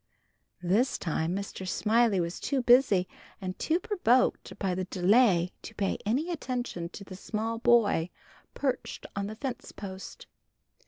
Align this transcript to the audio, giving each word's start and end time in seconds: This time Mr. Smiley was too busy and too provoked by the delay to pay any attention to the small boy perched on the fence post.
This 0.63 0.97
time 0.97 1.35
Mr. 1.35 1.67
Smiley 1.67 2.19
was 2.19 2.39
too 2.39 2.63
busy 2.63 3.07
and 3.39 3.59
too 3.59 3.79
provoked 3.79 4.57
by 4.57 4.73
the 4.73 4.85
delay 4.85 5.51
to 5.61 5.75
pay 5.75 5.99
any 6.07 6.31
attention 6.31 6.89
to 6.89 7.03
the 7.03 7.15
small 7.15 7.59
boy 7.59 8.09
perched 8.55 9.05
on 9.15 9.27
the 9.27 9.35
fence 9.35 9.71
post. 9.71 10.25